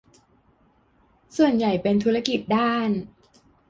[1.37, 2.91] ส่วนใหญ่เป็นธุรกิจด้าน